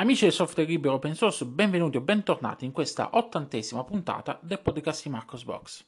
Amici 0.00 0.24
del 0.24 0.32
software 0.32 0.66
libero 0.66 0.94
open 0.94 1.14
source, 1.14 1.44
benvenuti 1.44 1.98
o 1.98 2.00
bentornati 2.00 2.64
in 2.64 2.72
questa 2.72 3.10
ottantesima 3.12 3.84
puntata 3.84 4.38
del 4.40 4.58
podcast 4.58 5.02
di 5.02 5.10
Marcos 5.10 5.44
Box. 5.44 5.84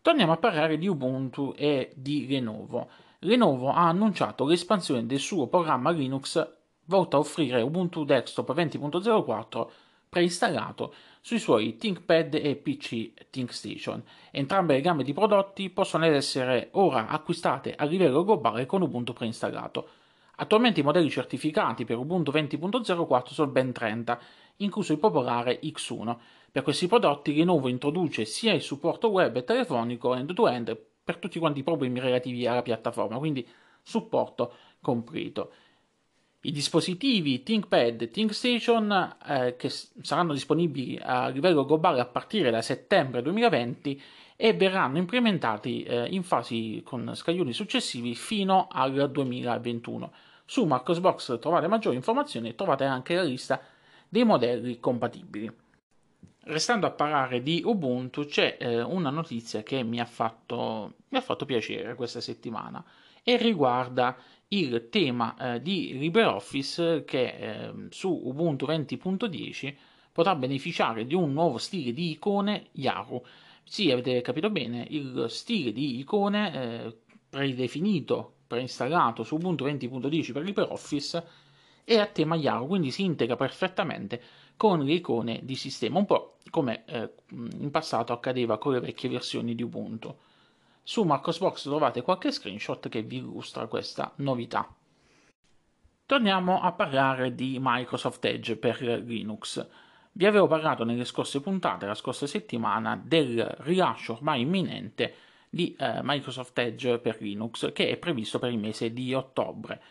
Torniamo 0.00 0.32
a 0.32 0.38
parlare 0.38 0.78
di 0.78 0.88
Ubuntu 0.88 1.52
e 1.54 1.92
di 1.94 2.26
Lenovo. 2.26 2.88
Lenovo 3.18 3.72
ha 3.72 3.88
annunciato 3.88 4.46
l'espansione 4.46 5.04
del 5.04 5.18
suo 5.18 5.48
programma 5.48 5.90
Linux 5.90 6.50
volto 6.86 7.16
a 7.16 7.20
offrire 7.20 7.60
Ubuntu 7.60 8.04
Desktop 8.04 8.54
20.04 8.54 9.68
preinstallato 10.08 10.94
sui 11.20 11.38
suoi 11.38 11.76
ThinkPad 11.76 12.36
e 12.36 12.56
PC 12.56 13.28
ThinkStation. 13.28 14.02
Entrambe 14.30 14.72
le 14.72 14.80
gambe 14.80 15.04
di 15.04 15.12
prodotti 15.12 15.68
possono 15.68 16.06
essere 16.06 16.70
ora 16.72 17.08
acquistate 17.08 17.74
a 17.74 17.84
livello 17.84 18.24
globale 18.24 18.64
con 18.64 18.80
Ubuntu 18.80 19.12
preinstallato. 19.12 19.88
Attualmente 20.40 20.80
i 20.80 20.82
modelli 20.82 21.10
certificati 21.10 21.84
per 21.84 21.98
Ubuntu 21.98 22.30
20.04 22.30 23.26
sono 23.26 23.50
ben 23.50 23.72
30, 23.72 24.18
incluso 24.56 24.92
il 24.92 24.98
popolare 24.98 25.60
X1. 25.62 26.16
Per 26.50 26.62
questi 26.62 26.86
prodotti 26.86 27.34
Lenovo 27.34 27.68
introduce 27.68 28.24
sia 28.24 28.54
il 28.54 28.62
supporto 28.62 29.10
web 29.10 29.36
e 29.36 29.44
telefonico 29.44 30.14
end-to-end 30.14 30.78
per 31.04 31.18
tutti 31.18 31.38
quanti 31.38 31.60
i 31.60 31.62
problemi 31.62 32.00
relativi 32.00 32.46
alla 32.46 32.62
piattaforma, 32.62 33.18
quindi 33.18 33.46
supporto 33.82 34.54
completo. 34.80 35.52
I 36.40 36.52
dispositivi 36.52 37.42
ThinkPad 37.42 38.00
e 38.00 38.10
ThinkStation 38.10 39.16
eh, 39.26 39.56
che 39.56 39.68
saranno 39.68 40.32
disponibili 40.32 40.98
a 41.02 41.28
livello 41.28 41.66
globale 41.66 42.00
a 42.00 42.06
partire 42.06 42.50
da 42.50 42.62
settembre 42.62 43.20
2020 43.20 44.02
e 44.36 44.54
verranno 44.54 44.96
implementati 44.96 45.82
eh, 45.82 46.06
in 46.06 46.22
fasi 46.22 46.80
con 46.82 47.14
scaglioni 47.14 47.52
successivi 47.52 48.14
fino 48.14 48.68
al 48.70 49.10
2021. 49.10 50.10
Su 50.50 50.64
Marcosbox 50.64 51.38
trovate 51.38 51.68
maggiori 51.68 51.94
informazioni 51.94 52.48
e 52.48 52.54
trovate 52.56 52.82
anche 52.82 53.14
la 53.14 53.22
lista 53.22 53.62
dei 54.08 54.24
modelli 54.24 54.80
compatibili. 54.80 55.48
Restando 56.40 56.88
a 56.88 56.90
parlare 56.90 57.40
di 57.40 57.62
Ubuntu, 57.64 58.24
c'è 58.24 58.56
eh, 58.58 58.82
una 58.82 59.10
notizia 59.10 59.62
che 59.62 59.84
mi 59.84 60.00
ha, 60.00 60.04
fatto, 60.04 60.94
mi 61.10 61.18
ha, 61.18 61.20
fatto, 61.20 61.44
piacere 61.44 61.94
questa 61.94 62.20
settimana 62.20 62.84
e 63.22 63.36
riguarda 63.36 64.16
il 64.48 64.88
tema 64.90 65.36
eh, 65.38 65.62
di 65.62 65.96
LibreOffice 65.96 67.04
che 67.04 67.26
eh, 67.26 67.72
su 67.90 68.10
Ubuntu 68.10 68.66
20.10 68.66 69.76
potrà 70.10 70.34
beneficiare 70.34 71.06
di 71.06 71.14
un 71.14 71.32
nuovo 71.32 71.58
stile 71.58 71.92
di 71.92 72.10
icone 72.10 72.70
Yaru. 72.72 73.22
Sì, 73.62 73.92
avete 73.92 74.20
capito 74.20 74.50
bene, 74.50 74.84
il 74.90 75.26
stile 75.28 75.70
di 75.70 76.00
icone 76.00 76.52
eh, 76.52 76.96
predefinito 77.28 78.34
preinstallato 78.50 79.22
su 79.22 79.36
Ubuntu 79.36 79.64
20.10 79.64 80.32
per 80.32 80.42
LibreOffice 80.42 81.24
è 81.84 81.96
a 81.98 82.06
tema 82.06 82.34
Yaro, 82.34 82.66
quindi 82.66 82.90
si 82.90 83.04
integra 83.04 83.36
perfettamente 83.36 84.20
con 84.56 84.84
le 84.84 84.94
icone 84.94 85.38
di 85.44 85.54
sistema, 85.54 85.98
un 85.98 86.04
po' 86.04 86.38
come 86.50 86.82
eh, 86.86 87.12
in 87.28 87.70
passato 87.70 88.12
accadeva 88.12 88.58
con 88.58 88.72
le 88.72 88.80
vecchie 88.80 89.08
versioni 89.08 89.54
di 89.54 89.62
Ubuntu. 89.62 90.12
Su 90.82 91.04
Marcosbox 91.04 91.62
trovate 91.62 92.02
qualche 92.02 92.32
screenshot 92.32 92.88
che 92.88 93.02
vi 93.02 93.18
illustra 93.18 93.68
questa 93.68 94.12
novità. 94.16 94.68
Torniamo 96.04 96.60
a 96.60 96.72
parlare 96.72 97.36
di 97.36 97.58
Microsoft 97.60 98.24
Edge 98.24 98.56
per 98.56 98.82
Linux. 98.82 99.64
Vi 100.10 100.26
avevo 100.26 100.48
parlato 100.48 100.82
nelle 100.82 101.04
scorse 101.04 101.40
puntate, 101.40 101.86
la 101.86 101.94
scorsa 101.94 102.26
settimana, 102.26 103.00
del 103.00 103.44
rilascio 103.60 104.14
ormai 104.14 104.40
imminente 104.40 105.14
di 105.50 105.74
eh, 105.78 106.00
Microsoft 106.02 106.56
Edge 106.58 106.98
per 106.98 107.20
Linux 107.20 107.72
che 107.72 107.90
è 107.90 107.96
previsto 107.96 108.38
per 108.38 108.50
il 108.50 108.58
mese 108.58 108.92
di 108.92 109.12
ottobre. 109.12 109.82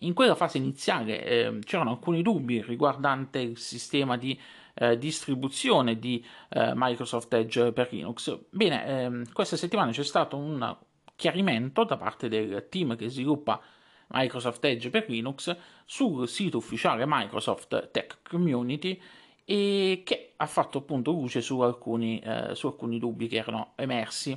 In 0.00 0.12
quella 0.12 0.34
fase 0.34 0.58
iniziale 0.58 1.24
eh, 1.24 1.58
c'erano 1.64 1.90
alcuni 1.90 2.20
dubbi 2.20 2.60
riguardanti 2.60 3.38
il 3.38 3.56
sistema 3.56 4.16
di 4.16 4.38
eh, 4.74 4.98
distribuzione 4.98 5.98
di 5.98 6.24
eh, 6.50 6.72
Microsoft 6.74 7.32
Edge 7.32 7.72
per 7.72 7.92
Linux. 7.92 8.36
Bene, 8.50 8.84
ehm, 8.86 9.32
questa 9.32 9.56
settimana 9.56 9.92
c'è 9.92 10.02
stato 10.02 10.36
un 10.36 10.76
chiarimento 11.14 11.84
da 11.84 11.96
parte 11.96 12.28
del 12.28 12.66
team 12.68 12.96
che 12.96 13.08
sviluppa 13.08 13.60
Microsoft 14.08 14.64
Edge 14.64 14.90
per 14.90 15.08
Linux 15.08 15.56
sul 15.84 16.28
sito 16.28 16.58
ufficiale 16.58 17.04
Microsoft 17.06 17.90
Tech 17.90 18.18
Community 18.28 19.00
e 19.44 20.02
che 20.04 20.32
ha 20.36 20.46
fatto 20.46 20.78
appunto 20.78 21.12
luce 21.12 21.40
su 21.40 21.60
alcuni, 21.60 22.18
eh, 22.18 22.54
su 22.54 22.66
alcuni 22.66 22.98
dubbi 22.98 23.28
che 23.28 23.36
erano 23.36 23.72
emersi. 23.76 24.36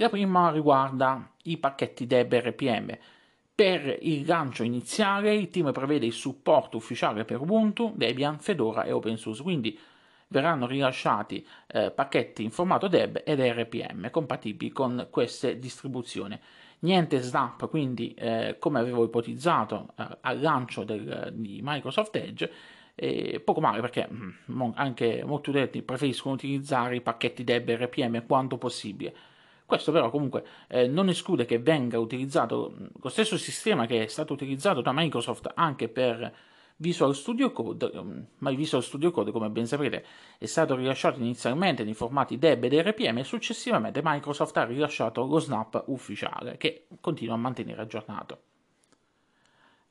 La 0.00 0.08
prima 0.08 0.50
riguarda 0.50 1.30
i 1.42 1.58
pacchetti 1.58 2.06
Deb 2.06 2.32
RPM. 2.32 2.96
Per 3.54 3.98
il 4.00 4.24
lancio 4.24 4.62
iniziale 4.62 5.34
il 5.34 5.50
team 5.50 5.72
prevede 5.72 6.06
il 6.06 6.14
supporto 6.14 6.78
ufficiale 6.78 7.26
per 7.26 7.38
Ubuntu, 7.38 7.92
Debian, 7.94 8.38
Fedora 8.38 8.84
e 8.84 8.92
OpenSUSE, 8.92 9.42
quindi 9.42 9.78
verranno 10.28 10.66
rilasciati 10.66 11.46
eh, 11.66 11.90
pacchetti 11.90 12.42
in 12.42 12.50
formato 12.50 12.88
Deb 12.88 13.20
ed 13.26 13.40
RPM 13.40 14.08
compatibili 14.08 14.72
con 14.72 15.08
queste 15.10 15.58
distribuzioni. 15.58 16.40
Niente 16.78 17.20
Snap, 17.20 17.68
quindi 17.68 18.14
eh, 18.14 18.56
come 18.58 18.78
avevo 18.78 19.04
ipotizzato 19.04 19.88
eh, 19.98 20.06
al 20.22 20.40
lancio 20.40 20.82
del, 20.82 21.28
di 21.34 21.60
Microsoft 21.62 22.16
Edge, 22.16 22.50
poco 23.44 23.60
male 23.60 23.82
perché 23.82 24.06
mh, 24.08 24.34
mm, 24.50 24.70
anche 24.76 25.22
molti 25.26 25.50
utenti 25.50 25.82
preferiscono 25.82 26.34
utilizzare 26.34 26.96
i 26.96 27.00
pacchetti 27.02 27.44
Deb 27.44 27.68
RPM 27.70 28.24
quanto 28.24 28.56
possibile 28.56 29.29
questo 29.70 29.92
però 29.92 30.10
comunque 30.10 30.44
eh, 30.66 30.88
non 30.88 31.08
esclude 31.08 31.44
che 31.44 31.60
venga 31.60 31.96
utilizzato 32.00 32.74
lo 33.00 33.08
stesso 33.08 33.38
sistema 33.38 33.86
che 33.86 34.02
è 34.02 34.06
stato 34.08 34.32
utilizzato 34.32 34.80
da 34.80 34.90
Microsoft 34.92 35.48
anche 35.54 35.88
per 35.88 36.34
Visual 36.74 37.14
Studio 37.14 37.52
Code, 37.52 37.88
ma 38.38 38.50
il 38.50 38.56
Visual 38.56 38.82
Studio 38.82 39.12
Code, 39.12 39.30
come 39.30 39.48
ben 39.48 39.66
sapete, 39.66 40.04
è 40.38 40.46
stato 40.46 40.74
rilasciato 40.74 41.20
inizialmente 41.20 41.84
nei 41.84 41.94
formati 41.94 42.36
DEB 42.36 42.64
ed 42.64 42.74
RPM 42.74 43.18
e 43.18 43.24
successivamente 43.24 44.00
Microsoft 44.02 44.56
ha 44.56 44.64
rilasciato 44.64 45.24
lo 45.24 45.38
Snap 45.38 45.84
ufficiale, 45.86 46.56
che 46.56 46.88
continua 47.00 47.34
a 47.34 47.38
mantenere 47.38 47.80
aggiornato. 47.80 48.40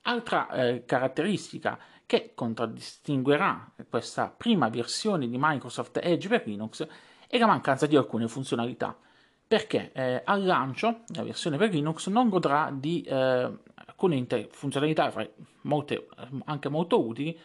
Altra 0.01 0.50
eh, 0.50 0.84
caratteristica 0.84 1.79
che 2.06 2.31
contraddistinguerà 2.35 3.72
questa 3.90 4.34
prima 4.35 4.67
versione 4.67 5.29
di 5.29 5.38
Microsoft 5.40 6.00
Edge 6.03 6.28
per 6.28 6.44
Linux 6.46 6.85
è 7.28 7.38
la 7.38 7.46
mancanza 7.46 7.85
di 7.85 7.96
alcune 7.96 8.28
funzionalità 8.28 8.97
perché 9.49 9.91
eh, 9.93 10.21
al 10.25 10.45
lancio 10.45 10.99
la 11.07 11.23
versione 11.23 11.57
per 11.57 11.71
Linux 11.71 12.05
non 12.09 12.29
godrà 12.29 12.71
di 12.71 13.01
eh, 13.01 13.51
alcune 13.73 14.27
funzionalità 14.51 15.11
molte, 15.61 16.05
anche 16.45 16.69
molto 16.69 17.03
utili 17.03 17.35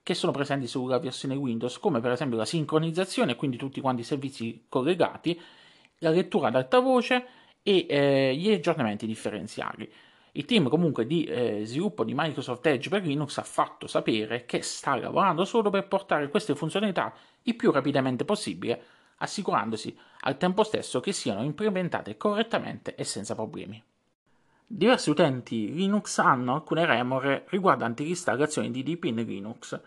che 0.00 0.14
sono 0.14 0.30
presenti 0.30 0.68
sulla 0.68 1.00
versione 1.00 1.34
Windows, 1.34 1.80
come 1.80 1.98
per 1.98 2.12
esempio 2.12 2.38
la 2.38 2.44
sincronizzazione, 2.44 3.34
quindi 3.34 3.56
tutti 3.56 3.80
quanti 3.80 4.02
i 4.02 4.04
servizi 4.04 4.66
collegati, 4.68 5.40
la 5.98 6.10
lettura 6.10 6.46
ad 6.46 6.54
alta 6.54 6.78
voce 6.78 7.26
e 7.64 7.84
eh, 7.88 8.36
gli 8.36 8.52
aggiornamenti 8.52 9.04
differenziali. 9.04 9.92
Il 10.34 10.44
team 10.44 10.68
comunque 10.68 11.04
di 11.04 11.24
eh, 11.24 11.62
sviluppo 11.64 12.04
di 12.04 12.12
Microsoft 12.14 12.64
Edge 12.64 12.88
per 12.88 13.02
Linux 13.02 13.38
ha 13.38 13.42
fatto 13.42 13.88
sapere 13.88 14.44
che 14.44 14.62
sta 14.62 14.94
lavorando 14.94 15.44
solo 15.44 15.68
per 15.68 15.88
portare 15.88 16.28
queste 16.28 16.54
funzionalità 16.54 17.12
il 17.42 17.56
più 17.56 17.72
rapidamente 17.72 18.24
possibile 18.24 18.99
assicurandosi 19.22 19.96
al 20.20 20.36
tempo 20.36 20.62
stesso 20.62 21.00
che 21.00 21.12
siano 21.12 21.42
implementate 21.42 22.16
correttamente 22.16 22.94
e 22.94 23.04
senza 23.04 23.34
problemi. 23.34 23.82
Diversi 24.66 25.10
utenti 25.10 25.72
Linux 25.72 26.18
hanno 26.18 26.54
alcune 26.54 26.86
remore 26.86 27.44
riguardanti 27.48 28.04
l'installazione 28.04 28.70
di 28.70 28.82
DP 28.82 29.04
in 29.04 29.16
Linux. 29.16 29.80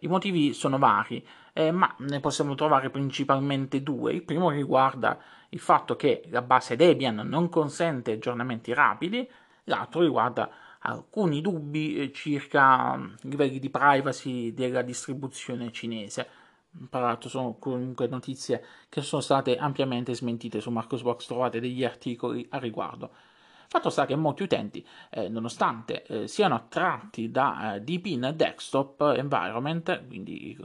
I 0.00 0.08
motivi 0.08 0.52
sono 0.52 0.76
vari, 0.76 1.26
eh, 1.54 1.70
ma 1.70 1.94
ne 2.00 2.20
possiamo 2.20 2.54
trovare 2.54 2.90
principalmente 2.90 3.82
due. 3.82 4.12
Il 4.12 4.24
primo 4.24 4.50
riguarda 4.50 5.18
il 5.48 5.58
fatto 5.58 5.96
che 5.96 6.24
la 6.28 6.42
base 6.42 6.76
Debian 6.76 7.16
non 7.26 7.48
consente 7.48 8.12
aggiornamenti 8.12 8.74
rapidi, 8.74 9.26
l'altro 9.64 10.02
riguarda 10.02 10.50
alcuni 10.80 11.40
dubbi 11.40 11.96
eh, 11.96 12.12
circa 12.12 12.94
mm, 12.94 13.14
livelli 13.22 13.58
di 13.58 13.70
privacy 13.70 14.52
della 14.52 14.82
distribuzione 14.82 15.72
cinese 15.72 16.28
l'altro 16.90 17.28
sono 17.28 17.56
comunque 17.58 18.06
notizie 18.06 18.64
che 18.88 19.00
sono 19.02 19.22
state 19.22 19.56
ampiamente 19.56 20.14
smentite 20.14 20.60
su 20.60 20.70
Marcosbox, 20.70 21.26
trovate 21.26 21.60
degli 21.60 21.84
articoli 21.84 22.46
a 22.50 22.58
riguardo. 22.58 23.10
Fatto 23.68 23.90
sta 23.90 24.06
che 24.06 24.14
molti 24.14 24.44
utenti, 24.44 24.86
eh, 25.10 25.28
nonostante 25.28 26.04
eh, 26.04 26.28
siano 26.28 26.54
attratti 26.54 27.30
da 27.30 27.74
eh, 27.74 27.80
Deepin 27.80 28.32
Desktop 28.36 29.14
Environment, 29.16 30.06
quindi 30.06 30.56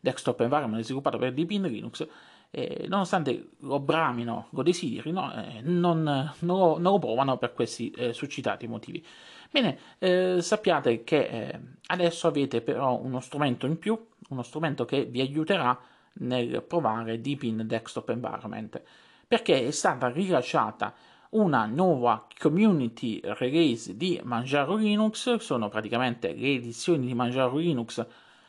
desktop 0.00 0.40
environment 0.40 0.84
sviluppato 0.84 1.16
per 1.16 1.32
Deepin 1.32 1.62
Linux, 1.62 2.06
eh, 2.50 2.86
nonostante 2.88 3.50
lo 3.60 3.78
bramino, 3.78 4.48
lo 4.50 4.62
desiderino, 4.62 5.32
eh, 5.34 5.60
non, 5.62 6.02
non, 6.02 6.58
lo, 6.58 6.78
non, 6.78 6.92
lo, 6.92 6.98
provano 6.98 7.38
per 7.38 7.52
questi 7.52 7.90
eh, 7.90 8.12
succitati 8.12 8.66
motivi. 8.66 9.04
Bene, 9.50 9.78
eh, 9.98 10.40
sappiate 10.40 11.04
che 11.04 11.26
eh, 11.26 11.60
adesso 11.86 12.26
avete 12.26 12.60
però 12.60 12.96
uno 12.96 13.20
strumento 13.20 13.66
in 13.66 13.78
più, 13.78 13.98
uno 14.28 14.42
strumento 14.42 14.84
che 14.84 15.04
vi 15.04 15.20
aiuterà 15.20 15.78
nel 16.14 16.62
provare 16.62 17.20
Deep 17.20 17.42
in 17.42 17.66
Desktop 17.66 18.08
Environment, 18.10 18.82
perché 19.26 19.66
è 19.66 19.70
stata 19.70 20.08
rilasciata 20.08 20.94
una 21.30 21.66
nuova 21.66 22.26
community 22.38 23.20
release 23.22 23.96
di 23.96 24.20
Manjaro 24.24 24.74
Linux, 24.74 25.36
sono 25.36 25.68
praticamente 25.68 26.32
le 26.32 26.54
edizioni 26.54 27.06
di 27.06 27.14
Manjaro 27.14 27.56
Linux 27.56 28.04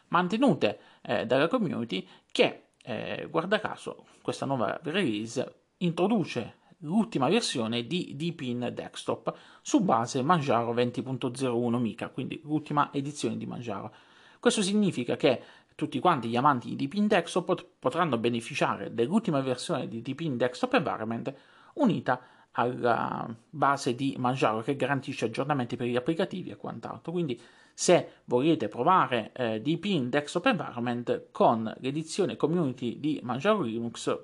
mantenute 0.07 0.79
eh, 1.01 1.25
dalla 1.25 1.47
community 1.47 2.07
che, 2.31 2.63
eh, 2.83 3.27
guarda 3.29 3.59
caso, 3.59 4.05
questa 4.21 4.45
nuova 4.45 4.79
release 4.83 5.61
introduce 5.77 6.59
l'ultima 6.79 7.29
versione 7.29 7.85
di 7.85 8.13
Deepin 8.15 8.71
Desktop 8.73 9.33
su 9.61 9.81
base 9.83 10.21
Manjaro 10.21 10.73
20.01 10.73 11.77
Mica, 11.77 12.09
quindi 12.09 12.39
l'ultima 12.43 12.91
edizione 12.91 13.37
di 13.37 13.45
Manjaro. 13.45 13.93
Questo 14.39 14.61
significa 14.61 15.15
che 15.15 15.41
tutti 15.75 15.99
quanti 15.99 16.29
gli 16.29 16.35
amanti 16.35 16.69
di 16.69 16.75
Deepin 16.75 17.07
Desktop 17.07 17.65
potranno 17.79 18.17
beneficiare 18.17 18.93
dell'ultima 18.93 19.41
versione 19.41 19.87
di 19.87 20.01
Deepin 20.01 20.37
Desktop 20.37 20.73
Environment 20.73 21.33
unita 21.75 22.19
alla 22.51 23.33
base 23.49 23.95
di 23.95 24.15
Manjaro 24.17 24.61
che 24.61 24.75
garantisce 24.75 25.25
aggiornamenti 25.25 25.75
per 25.75 25.87
gli 25.87 25.95
applicativi 25.95 26.49
e 26.49 26.57
quant'altro. 26.57 27.11
Quindi 27.11 27.39
se 27.81 28.09
volete 28.25 28.67
provare 28.67 29.31
eh, 29.33 29.59
Deepin 29.59 30.07
Desktop 30.07 30.45
Environment 30.45 31.31
con 31.31 31.73
l'edizione 31.79 32.35
community 32.35 32.99
di 32.99 33.19
Manjaro 33.23 33.61
Linux 33.61 34.19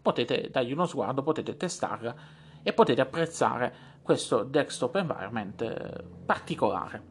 potete 0.00 0.48
dargli 0.50 0.72
uno 0.72 0.86
sguardo, 0.86 1.22
potete 1.22 1.58
testarla 1.58 2.14
e 2.62 2.72
potete 2.72 3.02
apprezzare 3.02 3.74
questo 4.00 4.44
desktop 4.44 4.96
environment 4.96 5.60
eh, 5.60 6.02
particolare. 6.24 7.02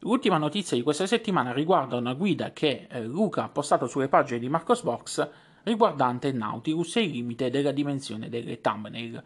L'ultima 0.00 0.38
notizia 0.38 0.76
di 0.76 0.82
questa 0.82 1.06
settimana 1.06 1.52
riguarda 1.52 1.94
una 1.94 2.14
guida 2.14 2.50
che 2.50 2.88
eh, 2.90 3.04
Luca 3.04 3.44
ha 3.44 3.48
postato 3.48 3.86
sulle 3.86 4.08
pagine 4.08 4.40
di 4.40 4.48
Marcosbox 4.48 5.28
riguardante 5.62 6.32
Nautilus 6.32 6.96
e 6.96 7.02
il 7.02 7.12
limite 7.12 7.48
della 7.48 7.70
dimensione 7.70 8.28
delle 8.28 8.60
thumbnail. 8.60 9.22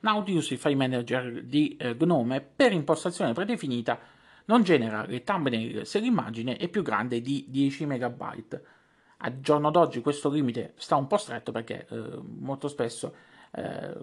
Nautilus, 0.00 0.50
il 0.50 0.58
file 0.58 0.74
manager 0.74 1.42
di 1.42 1.74
eh, 1.78 1.94
Gnome, 1.94 2.42
per 2.42 2.72
impostazione 2.72 3.32
predefinita 3.32 4.11
non 4.46 4.62
genera 4.62 5.04
le 5.06 5.22
thumbnail 5.22 5.86
se 5.86 5.98
l'immagine 5.98 6.56
è 6.56 6.68
più 6.68 6.82
grande 6.82 7.20
di 7.20 7.46
10 7.48 7.86
MB. 7.86 8.60
Al 9.24 9.40
giorno 9.40 9.70
d'oggi 9.70 10.00
questo 10.00 10.28
limite 10.28 10.72
sta 10.76 10.96
un 10.96 11.06
po' 11.06 11.16
stretto 11.16 11.52
perché 11.52 11.86
eh, 11.88 12.20
molto 12.22 12.68
spesso 12.68 13.14
eh, 13.52 13.94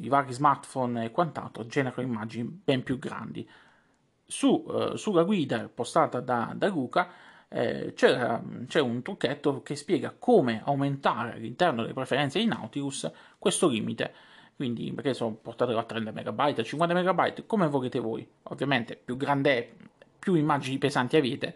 i 0.00 0.08
vari 0.08 0.32
smartphone 0.32 1.04
e 1.04 1.10
quant'altro 1.10 1.66
generano 1.66 2.02
immagini 2.02 2.44
ben 2.44 2.82
più 2.82 2.98
grandi. 2.98 3.48
Su, 4.24 4.64
eh, 4.68 4.96
sulla 4.96 5.24
guida 5.24 5.68
postata 5.68 6.20
da, 6.20 6.52
da 6.56 6.68
Luca 6.68 7.10
eh, 7.48 7.92
c'è, 7.94 8.80
un 8.80 9.02
trucchetto 9.02 9.62
che 9.62 9.76
spiega 9.76 10.14
come 10.18 10.62
aumentare 10.64 11.34
all'interno 11.34 11.82
delle 11.82 11.92
preferenze 11.92 12.38
di 12.38 12.46
Nautilus 12.46 13.10
questo 13.38 13.68
limite. 13.68 14.14
Quindi, 14.56 14.92
perché 14.92 15.14
sono 15.14 15.34
portatelo 15.34 15.78
a 15.78 15.84
30 15.84 16.12
MB, 16.12 16.38
a 16.38 16.62
50 16.62 17.02
MB, 17.02 17.46
come 17.46 17.66
volete 17.68 17.98
voi. 17.98 18.26
Ovviamente, 18.44 18.96
più 18.96 19.16
grande 19.16 19.56
è, 19.56 19.72
più 20.18 20.34
immagini 20.34 20.78
pesanti 20.78 21.16
avete, 21.16 21.54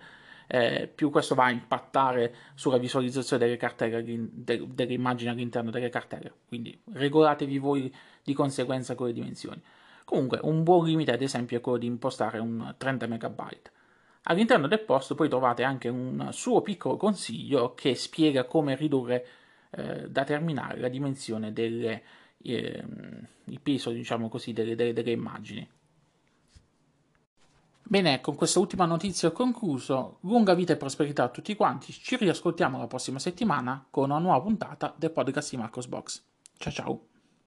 eh, 0.49 0.91
più 0.93 1.11
questo 1.11 1.35
va 1.35 1.45
a 1.45 1.51
impattare 1.51 2.35
sulla 2.55 2.79
visualizzazione 2.79 3.45
delle 3.45 3.57
cartelle, 3.57 4.03
de, 4.05 4.67
delle 4.69 4.93
immagini 4.93 5.31
all'interno 5.31 5.71
delle 5.71 5.89
cartelle. 5.89 6.33
Quindi 6.49 6.79
regolatevi 6.93 7.59
voi 7.59 7.95
di 8.23 8.33
conseguenza 8.33 8.95
con 8.95 9.07
le 9.07 9.13
dimensioni. 9.13 9.63
Comunque, 10.05 10.39
un 10.43 10.63
buon 10.63 10.87
limite, 10.87 11.13
ad 11.13 11.23
esempio, 11.23 11.59
è 11.59 11.61
quello 11.61 11.79
di 11.79 11.87
impostare 11.87 12.39
un 12.39 12.75
30 12.77 13.07
MB. 13.09 13.41
All'interno 14.29 14.67
del 14.67 14.81
post 14.81 15.15
poi 15.15 15.29
trovate 15.29 15.63
anche 15.63 15.89
un 15.89 16.29
suo 16.33 16.61
piccolo 16.61 16.97
consiglio 16.97 17.75
che 17.75 17.95
spiega 17.95 18.45
come 18.45 18.75
ridurre 18.75 19.27
eh, 19.71 20.09
da 20.09 20.25
terminare 20.25 20.79
la 20.79 20.89
dimensione 20.89 21.53
delle, 21.53 22.03
il 22.53 23.61
peso, 23.61 23.91
diciamo 23.91 24.29
così, 24.29 24.53
delle, 24.53 24.75
delle, 24.75 24.93
delle 24.93 25.13
immagini. 25.13 25.69
Bene, 27.89 28.21
con 28.21 28.35
questa 28.35 28.59
ultima 28.59 28.85
notizia 28.85 29.29
ho 29.29 29.33
concluso. 29.33 30.19
Lunga 30.23 30.55
vita 30.55 30.73
e 30.73 30.77
prosperità 30.77 31.25
a 31.25 31.29
tutti 31.29 31.55
quanti. 31.55 31.93
Ci 31.93 32.17
riascoltiamo 32.17 32.79
la 32.79 32.89
prossima 32.89 33.21
settimana 33.21 33.87
con 33.89 34.11
una 34.11 34.19
nuova 34.19 34.41
puntata 34.41 34.93
del 34.97 35.13
podcast 35.13 35.51
di 35.51 35.57
Marcos 35.57 35.87
Box. 35.87 36.23
Ciao 36.57 36.73
ciao. 36.73 37.07